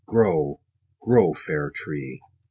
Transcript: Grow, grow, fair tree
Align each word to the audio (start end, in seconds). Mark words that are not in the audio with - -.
Grow, 0.07 0.59
grow, 0.99 1.31
fair 1.35 1.69
tree 1.69 2.19